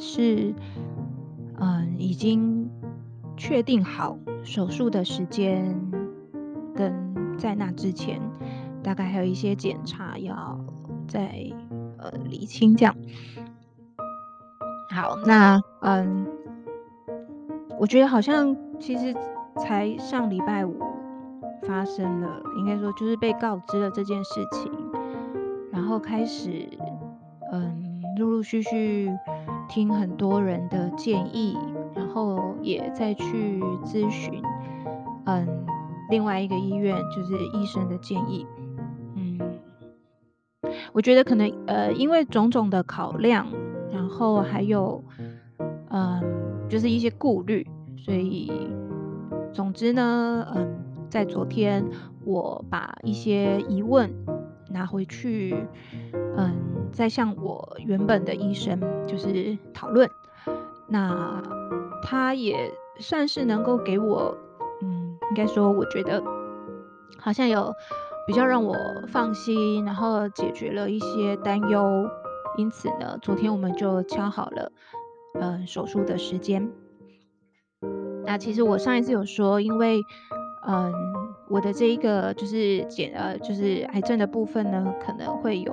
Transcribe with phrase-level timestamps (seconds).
[0.00, 0.54] 是，
[1.58, 2.70] 嗯，已经
[3.36, 5.78] 确定好手术的时间，
[6.74, 8.18] 跟在那之前，
[8.82, 10.58] 大概还有一些检查要
[11.06, 11.30] 再
[11.98, 12.96] 呃厘清这样。
[14.90, 16.26] 好，那嗯，
[17.78, 19.14] 我觉得好像其实
[19.58, 20.78] 才上礼拜五
[21.62, 24.72] 发生了，应该说就是被告知了这件事情，
[25.70, 26.66] 然后开始
[27.52, 29.10] 嗯陆陆续续
[29.70, 31.56] 听很多人的建议，
[31.94, 34.42] 然后也再去咨询
[35.26, 35.46] 嗯
[36.10, 38.44] 另外一个医院就是医生的建议，
[39.14, 39.38] 嗯，
[40.92, 43.46] 我觉得可能呃因为种种的考量，
[43.92, 45.02] 然后还有
[45.90, 46.20] 嗯
[46.68, 47.66] 就是一些顾虑，
[47.96, 48.50] 所以
[49.52, 50.76] 总之呢嗯。
[51.10, 51.84] 在昨天，
[52.24, 54.08] 我把一些疑问
[54.70, 55.66] 拿回去，
[56.36, 56.54] 嗯，
[56.92, 60.08] 再向我原本的医生就是讨论，
[60.86, 61.42] 那
[62.02, 64.36] 他也算是能够给我，
[64.82, 66.22] 嗯，应该说我觉得
[67.18, 67.72] 好像有
[68.26, 68.74] 比较让我
[69.08, 72.08] 放心，然后解决了一些担忧，
[72.56, 74.72] 因此呢，昨天我们就敲好了，
[75.40, 76.70] 嗯，手术的时间。
[78.24, 80.02] 那其实我上一次有说，因为。
[80.68, 80.92] 嗯，
[81.48, 85.72] 我的这一个就是检呃，就是癌症的部分呢，可能会有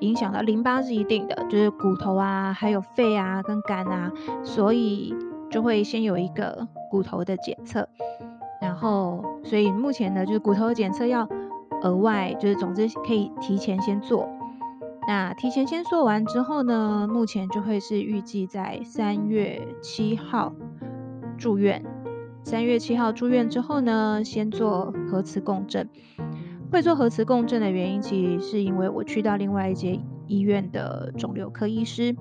[0.00, 5.14] 影响到淋巴是一定的，就是骨头啊，还有肺啊跟肝啊，所以
[5.50, 7.88] 就会先有一个骨头的检测，
[8.60, 11.28] 然后所以目前呢，就是骨头的检测要
[11.82, 14.28] 额外，就是总之可以提前先做。
[15.06, 20.52] 那提前先做完之后呢，目前就会是预计在三月七号
[21.36, 21.84] 住院。
[22.42, 25.88] 三月七号住院之后呢，先做核磁共振。
[26.74, 32.16] 会做核磁共振的原因，其实是因为我去到另外一间医院的肿瘤科医师，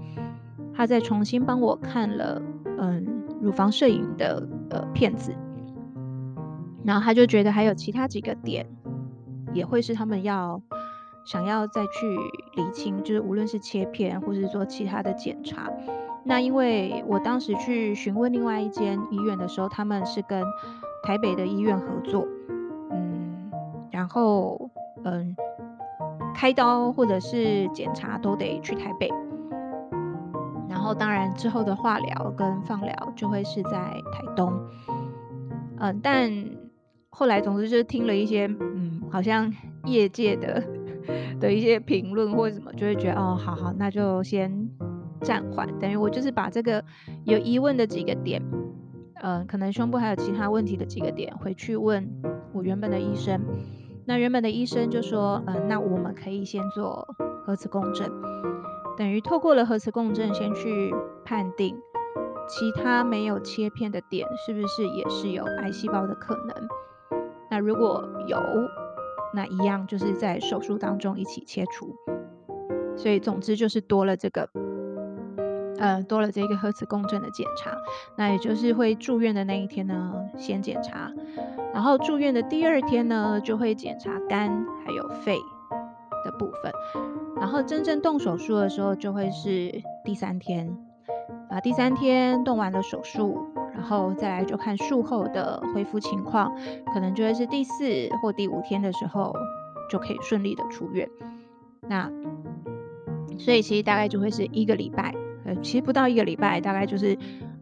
[0.75, 2.39] 他在重新帮我看了
[2.77, 5.33] 嗯乳房摄影的呃片子，
[6.83, 8.67] 然后他就觉得还有其他几个点，
[9.53, 10.61] 也会是他们要
[11.25, 12.15] 想要再去
[12.55, 15.67] 厘清，就是无论是切片或是做其他的检查。
[16.23, 20.43] 那因为我当时去询问另外一间医院的时候，他们是跟
[21.01, 22.27] 台北的医院合作，
[24.03, 24.69] 然后
[25.05, 25.33] 嗯，
[26.35, 29.09] 开刀或者是检查都得去台北，
[30.69, 34.51] 然后当然之后的化疗跟放疗就会是在台东，
[35.79, 36.29] 嗯，但
[37.11, 39.49] 后来总之就是听了一些嗯，好像
[39.87, 40.61] 业界的
[41.39, 44.69] 的一些评论或者什么，就会觉得哦，好好，那就先。
[45.21, 46.83] 暂缓，等于我就是把这个
[47.23, 48.43] 有疑问的几个点，
[49.21, 52.05] 嗯、可能胸部还有其他问题的几个点，回去问
[52.51, 53.39] 我原本的医生。
[54.05, 57.07] 那原本的医生就说，嗯、呃，那我们可以先做
[57.45, 58.11] 核磁共振，
[58.97, 60.93] 等于透过了核磁共振，先去
[61.23, 61.75] 判定
[62.47, 67.19] 其他没有切片的点是不是也是有癌细胞的可能。
[67.49, 68.37] 那如果有，
[69.33, 71.95] 那一样就是在手术当中一起切除。
[72.95, 74.49] 所以总之就是多了这个。
[75.77, 77.75] 呃，多了这个核磁共振的检查，
[78.15, 81.11] 那也就是会住院的那一天呢，先检查，
[81.73, 85.37] 然后住院的第二天呢，就会检查肝还有肺
[86.23, 86.71] 的部分，
[87.37, 90.77] 然后真正动手术的时候就会是第三天，
[91.49, 93.39] 啊，第三天动完了手术，
[93.73, 96.55] 然后再来就看术后的恢复情况，
[96.93, 99.35] 可能就会是第四或第五天的时候
[99.89, 101.09] 就可以顺利的出院，
[101.81, 102.09] 那
[103.39, 105.13] 所以其实大概就会是一个礼拜。
[105.45, 107.17] 呃，其实不到一个礼拜，大概就是，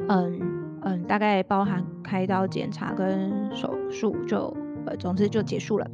[0.07, 0.39] 嗯
[0.83, 4.55] 嗯，大概包含开刀检查跟手术，就
[4.85, 5.87] 呃，总之就结束了。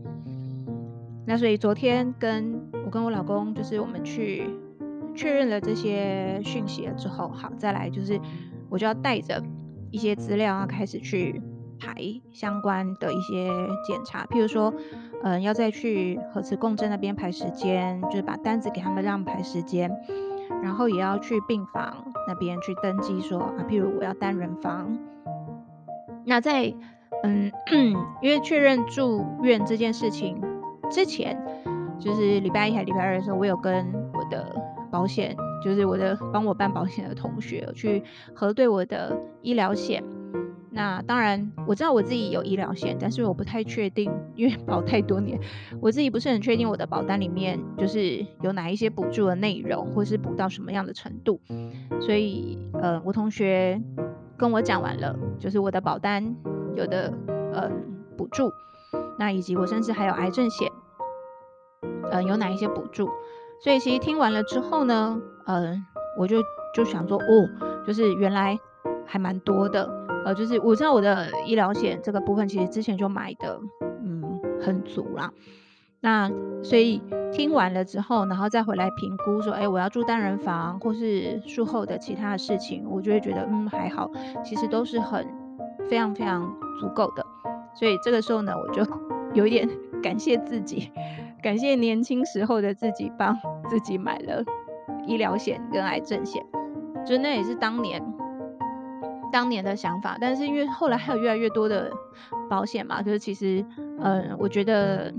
[1.26, 4.50] 那所以昨天跟我跟我老公，就是我们去
[5.14, 8.20] 确认了这些讯息了之后，好，再来就是
[8.70, 9.44] 我就要带着
[9.92, 11.42] 一些资料要开始去
[11.80, 11.96] 排
[12.32, 13.50] 相关的一些
[13.86, 14.74] 检查，譬如说，
[15.24, 19.92] 嗯，要再去核磁共振那边排时间，就是把单子给他们让排时间。
[20.62, 21.94] 然后也要去病房
[22.28, 24.98] 那边去登记说啊，譬如我要单人房。
[26.26, 26.74] 那在
[27.24, 27.52] 嗯，
[28.22, 30.42] 因为确认住院这件事情
[30.90, 31.42] 之前，
[32.00, 34.56] 就是礼拜一还礼拜二的时候，我有跟我的
[34.92, 38.04] 保险，就是我的帮我办保险的同学去
[38.36, 40.04] 核对我的医疗险。
[40.78, 45.40] 那当然，我知道我自己有医疗险，但是我不太确定，因为 保太多年，
[45.82, 51.42] 我自己不是很确定我的保单里面就是有哪一些补助的内容，或是补到什么样的程度。
[52.00, 53.82] 所以，呃，我同学
[54.38, 56.36] 跟我讲完了，就是我的保单
[56.76, 57.12] 有的
[57.54, 57.72] 呃
[58.16, 58.52] 补助，
[59.18, 60.72] 那以及我甚至还有癌症险，
[62.12, 63.10] 呃，有哪一些补助。
[63.64, 65.76] 所以其实听完了之后呢，呃，
[66.20, 66.38] 我就
[66.76, 67.26] 就想说，哦。
[67.88, 68.60] 就是原来
[69.08, 69.90] 还蛮多的，
[70.26, 73.60] 呃，就是我知道我的医疗险这个部分其实之前就买的，
[74.04, 75.32] 嗯，很足啦。
[76.00, 76.30] 那
[76.62, 77.02] 所以
[77.32, 84.12] 听完了之后，然后再回来评估说，哎，我要住单人房或是术后的其他的事情，我就会觉得，嗯，还好，
[84.44, 85.26] 其实都是很
[85.90, 87.26] 非常非常足够的。
[87.74, 88.86] 所以这个时候呢，我就
[89.34, 89.68] 有一点
[90.04, 90.92] 感谢自己，
[91.42, 93.36] 感谢年轻时候的自己，帮
[93.68, 94.44] 自己买了
[95.08, 96.46] 医疗险跟癌症险，
[97.06, 98.02] 就那也是当年
[99.32, 100.18] 当年的想法。
[100.20, 101.92] 但是因为后来还有越来越多的
[102.50, 103.64] 保险嘛，就是其实，
[104.00, 105.14] 嗯，我觉得。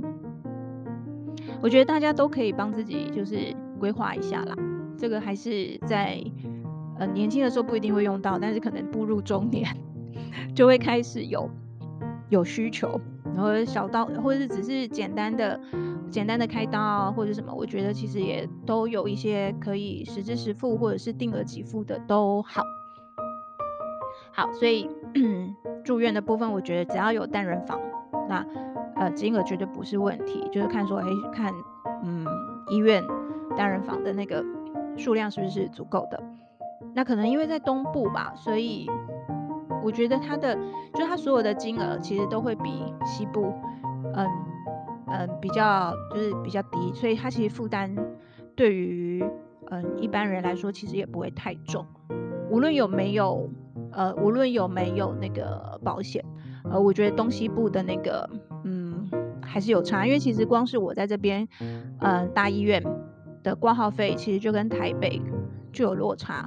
[1.61, 3.37] 我觉得大家都可以帮自己，就是
[3.81, 4.55] 规划一下啦。
[4.97, 6.23] 这个还是在
[7.01, 9.67] 呃年轻的时候不一定会用到，但是可能步入中年
[10.55, 11.51] 就会开始有
[12.29, 13.01] 有需求，
[13.35, 15.61] 然后小刀或者是只是简单的
[16.13, 22.63] 简单的开刀啊或者什么，我觉得其实也都有一些可以实支实付或者是定额给付的都好。
[24.39, 24.89] 好，所以
[25.83, 27.81] 住院的部分，我觉得只要有单人房，
[28.29, 28.47] 那。
[28.95, 31.55] 呃，金额绝对不是问题，就是看说，哎，看，
[32.03, 32.27] 嗯，
[32.69, 33.01] 医院
[33.57, 34.45] 单人房的那个
[34.97, 36.21] 数量是不是足够的？
[36.97, 38.91] 那可能因为在东部吧，所以
[39.85, 40.53] 我觉得它的，
[40.95, 43.55] 就是它所有的金额其实都会比西部，
[44.15, 44.27] 嗯
[45.07, 47.95] 嗯，比较就是比较低，所以它其实负担
[48.57, 49.25] 对于
[49.71, 51.87] 嗯一般人来说，其实也不会太重，
[52.51, 53.49] 无论有没有，
[53.93, 56.25] 呃，无论有没有那个保险，
[56.71, 58.29] 呃，我觉得东西部的那个，
[58.65, 59.11] 嗯。
[59.41, 61.49] 还是有差，因为其实光是我在这边，
[62.01, 62.85] 呃，大医院
[63.43, 65.23] 的挂号费其实就跟台北
[65.73, 66.47] 就有落差。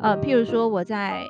[0.00, 1.20] 呃，譬如说我在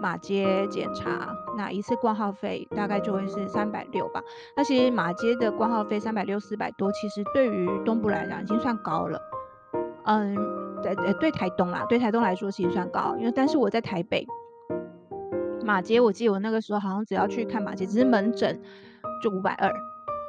[0.00, 4.20] 马街检查，那一次挂号费大概就会是三百六吧。
[4.56, 9.20] 那其实马街的挂号费三百六四百多，其实对于东部来讲已经算高了。
[10.06, 10.34] 嗯，
[10.82, 14.26] 对，对台东啦，对台东来说其实算高，因为但是我在台北
[15.66, 18.58] 马街，我记得我那个时候好像只要去看马街，只是门诊
[19.20, 19.68] 就五百二。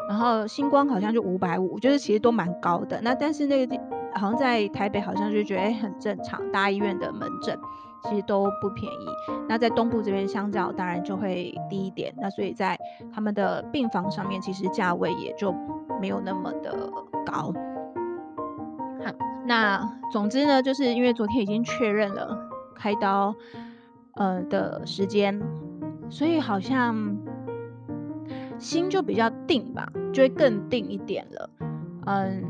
[0.10, 3.00] 然后星光好像就五百五，就是其实都蛮高的。
[3.02, 3.80] 那但是那个地
[4.16, 7.56] 好像在台北好像就觉得很正常，大医院的门诊
[8.04, 9.06] 其实都不便宜。
[9.48, 12.14] 那在东部这边相较当然就会低一点。
[12.18, 12.80] 那所以在
[13.14, 15.54] 他们的病房上面其实价位也就
[16.02, 16.90] 没有那么的
[17.26, 17.54] 高。
[19.04, 19.12] 好，
[19.46, 23.36] 那总之呢，就是因为昨天已经确认了开刀
[24.18, 25.42] 呃的时间，
[26.10, 27.18] 所以好像。
[28.60, 31.50] 心就比较定吧，就会更定一点了。
[32.08, 32.44] 嗯，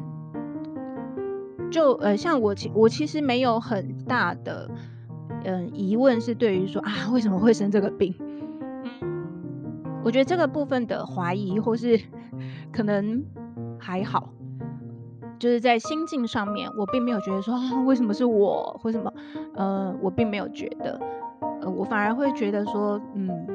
[1.70, 4.72] 就呃，像我其我其实没有很大的
[5.44, 8.16] 嗯疑问，是对于说啊为什么会生这个病？
[10.02, 12.00] 我觉得这个部分的怀疑或是
[12.72, 13.22] 可能
[13.78, 14.30] 还好，
[15.38, 19.14] 就是在心境上面，我并没有觉得说啊为什么是我，或什么
[19.56, 20.98] 呃我并没有觉得，
[21.78, 23.48] 我反而会觉得说嗯。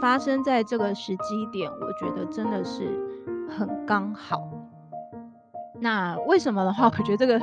[0.00, 2.88] 发生在这个时机点，我觉得真的是
[3.48, 4.50] 很刚好。
[5.80, 7.40] 那为什么的话，我觉得这个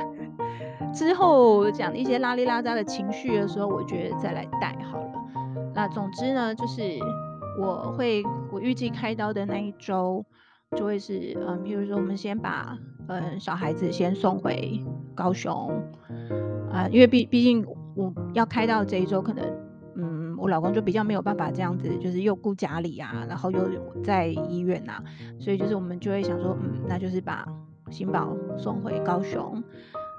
[0.92, 5.12] 之后讲一些拉里拉杂的情绪的时候，我觉得再来带好了。
[5.74, 6.82] 那总之呢，就是
[7.58, 8.22] 我会
[8.52, 10.22] 我预计开刀的那一周，
[10.76, 12.76] 就会是嗯，比如说我们先把
[13.08, 14.84] 嗯小孩子先送回
[15.14, 15.82] 高雄
[16.70, 19.59] 啊，因为毕毕竟我要开刀这一周可能。
[20.40, 23.68] 我老公就比较没有办法这样子，就是又顾家里啊，然后又
[24.02, 25.02] 在医院呐，
[25.38, 27.46] 所以就是我们就会想说，嗯，那就是把
[27.90, 29.62] 新宝送回高雄，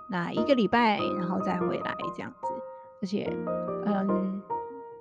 [0.09, 2.53] 那一个礼拜，然后再回来这样子。
[3.01, 3.35] 而且，
[3.87, 4.41] 嗯，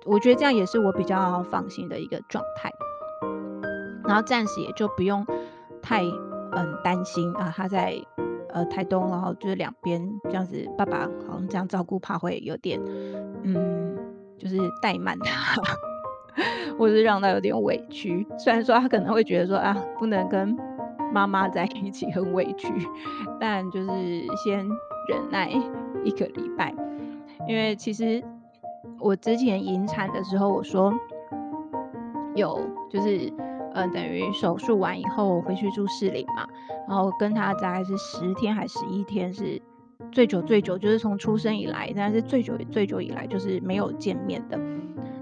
[0.05, 2.71] 我觉得这样也是我比较放心的一个状态。
[4.03, 5.23] 然后暂时也就不用
[5.83, 7.95] 太嗯担心啊，他在
[8.49, 12.81] 呃台东，然后就是两边这样子，爸爸好像这样照顾，怕会有点
[13.43, 13.90] 嗯。
[14.41, 15.61] 就是怠慢他，
[16.79, 18.25] 或是让他有点委屈。
[18.39, 20.57] 虽然说他可能会觉得说啊，不能跟
[21.13, 22.73] 妈妈在一起很委屈，
[23.39, 23.91] 但就是
[24.43, 24.57] 先
[25.07, 25.47] 忍耐
[26.03, 26.73] 一个礼拜。
[27.47, 28.23] 因为其实
[28.99, 30.91] 我之前引产的时候，我说
[32.33, 33.31] 有就是
[33.75, 36.47] 呃，等于手术完以后回去住士林嘛，
[36.87, 39.61] 然后跟他大概是十天还是十一天是。
[40.11, 44.59] 最久最久就是从出生以来，但是最久最久以来就是没有见面的。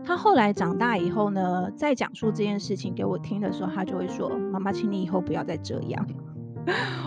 [0.03, 6.07] 他后来长大以后呢，再讲述这件事情给我听的时候，他就会说：“妈妈，请你以后不要再这样。”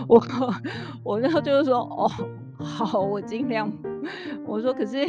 [0.07, 0.23] 我
[1.03, 2.09] 我然后就是说：“哦，
[2.57, 3.71] 好，我尽量。”
[4.47, 5.05] 我说：“可是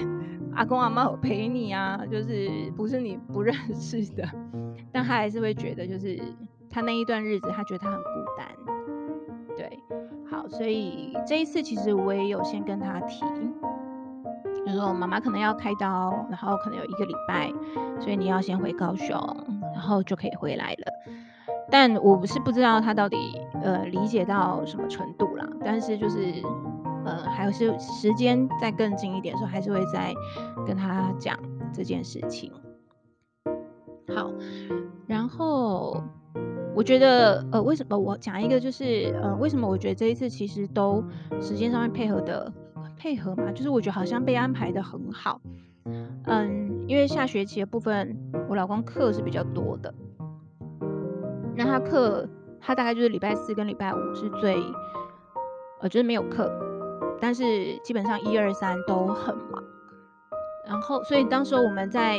[0.54, 4.28] 阿公阿妈我陪你啊，就是不是你不认识的。”
[4.90, 6.20] 但他还是会觉得，就是
[6.68, 8.46] 他那一段日子，他觉得他很孤单。
[9.56, 9.78] 对
[10.48, 13.24] 所以这一次其实我也有先跟他提，
[14.66, 17.52] 就说妈妈可能要开刀，然后可能有一个礼拜，
[18.00, 19.16] 所以你要先回高雄，
[19.72, 20.92] 然后就可以回来了。
[21.70, 23.16] 但我不是不知道他到底
[23.62, 26.42] 呃理解到什么程度啦，但是就是
[27.04, 30.12] 呃还是时间再更近一点的时候，还是会再
[30.66, 31.36] 跟他讲
[31.72, 32.52] 这件事情。
[34.14, 34.30] 好，
[35.06, 36.02] 然后
[36.74, 41.04] 我觉得呃为什么我讲一个就是呃为什么我觉得这一次其实都
[41.40, 42.52] 时间上面配合的
[42.96, 45.40] 配合嘛，就是我觉得好像被安排的很好。
[46.26, 48.16] 嗯，因为下学期的部分
[48.48, 49.94] 我老公课是比较多的。
[51.54, 52.28] 那他课，
[52.60, 54.56] 他大概就是礼拜四跟礼拜五是最，
[55.80, 56.50] 呃，就是没有课，
[57.20, 59.62] 但是基本上一二三都很忙。
[60.66, 62.18] 然后，所以当时我们在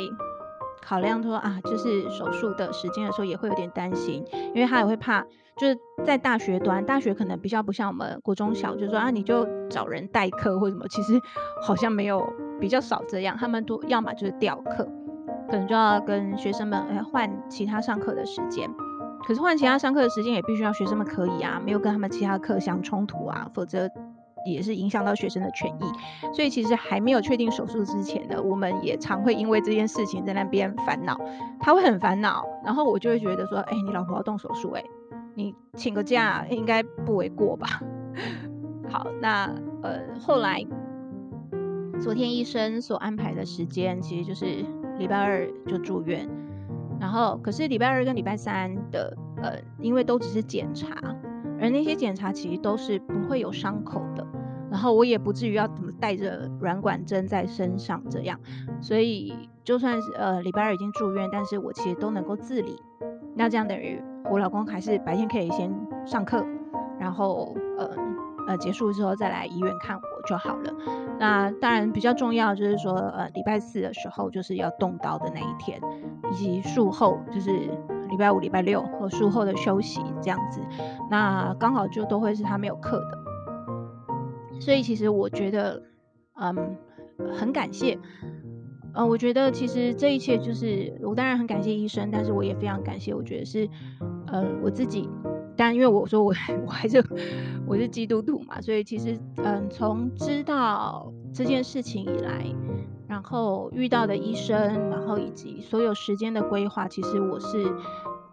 [0.86, 4.24] 考量说啊，就是手术的时间的时候，也会有点担心，
[4.54, 5.26] 因为他也会怕，
[5.58, 5.76] 就是
[6.06, 11.20] 在大学端，大学可能比较不像我们国中小，就说啊，你就找人代课或什么，其实
[11.64, 12.24] 好像没有
[12.60, 14.88] 比较少这样，他们都要么就是调课，
[15.50, 18.70] 可能就要跟学生们哎换其他上课的时间。
[19.28, 23.90] 可是换其他上课的时间也必须要学生们可以啊，没有跟他们其他课相冲突啊，否则
[24.46, 26.34] 也是影响到学生的权益。
[26.34, 31.20] 所以其实还没有确定手术之前呢，我们也常会因为这件事情在那边烦恼，
[31.60, 34.84] 他会很烦恼，然后我就会觉得说，哎、你老婆要动手术，哎，
[35.34, 37.82] 你请个假应该不为过吧？
[38.90, 40.64] 好，那呃后来
[42.02, 44.64] 昨天医生所安排的时间其实就是
[44.98, 46.28] 礼拜二就住院。
[46.98, 50.96] 然后，可是礼拜二跟礼拜三的，呃，因为都只是检查，
[51.60, 54.26] 而那些检查其实都是不会有伤口的。
[54.76, 58.38] 然后我也不至于要怎么带着软管针在身上这样，
[58.82, 62.78] 所以就算是呃礼拜二已经住院，但是我其实都能够自理。
[63.36, 65.74] 那这样等于我老公还是白天可以先
[66.06, 66.46] 上课，
[67.00, 67.90] 然后呃
[68.50, 70.74] 呃结束之后再来医院看我就好了。
[71.18, 75.80] 那当然比较重要就是说，呃礼拜四的时候就是要动刀的那一天。
[76.32, 77.52] 以及术后就是
[78.10, 80.60] 礼拜五、礼拜六和术后的休息这样子，
[81.08, 83.18] 那刚好就都会是他没有课的，
[84.60, 85.82] 所以其实我觉得，
[86.40, 86.76] 嗯，
[87.34, 87.98] 很感谢，
[88.94, 93.70] 呃，我觉得其实这一切就是我当然很感谢医生，但是我也非常感谢，我觉得是，
[94.28, 95.10] 呃，我自己，
[95.56, 96.34] 当然因为我说我
[96.66, 97.04] 我还是
[97.68, 102.46] 我是基督徒嘛，所以其实嗯，从知道这件事情以来。
[103.08, 107.72] 然后遇到的医生，然后以及所有时间的规划，其实我是，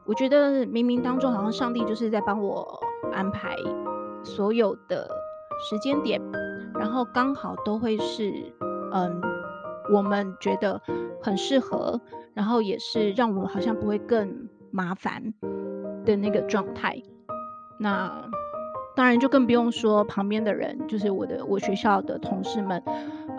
[0.07, 2.81] 我觉得冥冥当中好像上帝就是在帮我
[3.13, 3.55] 安排
[4.25, 5.07] 所有的
[5.63, 6.21] 时间点，
[6.75, 8.33] 然后刚好都会是，
[8.93, 9.21] 嗯，
[9.93, 10.81] 我们觉得
[11.23, 12.01] 很适合，
[12.35, 15.33] 然后也是让我们好像不会更麻烦
[16.05, 17.01] 的那个状态。
[17.79, 18.31] 那
[18.95, 22.83] 当然就更不用说旁边的人，就是我的我学校的同事们，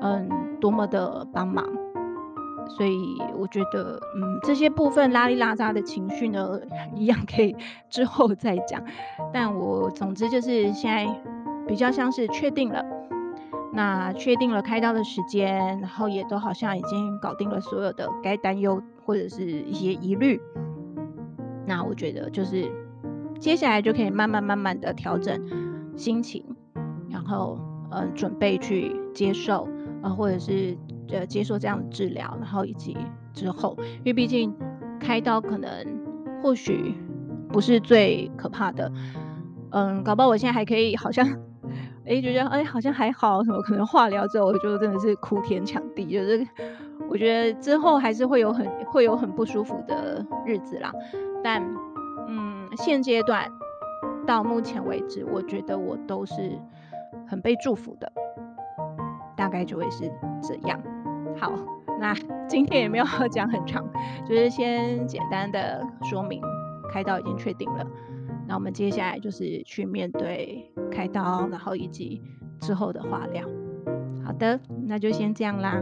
[0.02, 0.30] 嗯。
[0.64, 1.68] 多么的帮忙，
[2.70, 6.58] 所以我觉得，嗯，这些部分拉里拉杂的情绪呢，
[6.96, 7.54] 一样可以
[7.92, 8.82] 之后再讲。
[9.34, 11.06] 但我总之就是现在
[11.74, 12.86] 比较像是确定了，
[13.74, 20.40] 那确定了开刀的时间，然后也都好像已经搞定了所有的该担忧或者是一些疑虑。
[21.66, 22.72] 那我觉得就是
[23.40, 25.36] 接下来就可以慢慢慢慢的调整
[25.98, 26.46] 心情，
[27.10, 29.68] 然后嗯，准备去接受。
[30.04, 30.78] 啊，或者是
[31.10, 32.96] 呃接受这样的治疗，然后以及
[33.34, 34.54] 之后，因为毕竟
[35.00, 35.70] 开刀可能
[36.44, 36.94] 或许
[37.50, 38.92] 不是最可怕的，
[39.72, 41.26] 嗯，搞不好我现在还可以，好像
[42.06, 46.46] 哎觉得哎好像还好，什么可能化疗之后，我就真的是哭天抢地，就是
[47.10, 50.92] 我觉得之后还是会有很会有很不舒服的日子啦，
[51.44, 51.62] 但
[52.28, 53.50] 嗯现阶段
[54.26, 56.52] 到目前为止，我觉得我都是
[57.28, 58.12] 很被祝福的。
[59.36, 60.10] 大概就会是
[60.44, 60.80] 这样。
[61.36, 61.52] 好，
[62.00, 62.14] 那
[62.48, 63.84] 今天也没有讲很长，
[64.24, 66.40] 就是先简单的说明
[66.92, 67.84] 开刀已经确定了。
[68.48, 72.22] 那我们接下来就是去面对开刀，然后以及
[72.62, 73.48] 之后的化疗。
[74.24, 75.82] 好的，那就先这样啦。